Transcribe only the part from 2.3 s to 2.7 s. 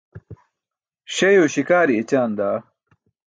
daa!